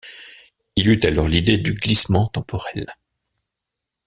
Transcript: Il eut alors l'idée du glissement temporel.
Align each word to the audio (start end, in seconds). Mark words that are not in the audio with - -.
Il 0.75 0.87
eut 0.89 0.99
alors 1.03 1.27
l'idée 1.27 1.59
du 1.59 1.75
glissement 1.75 2.25
temporel. 2.27 2.91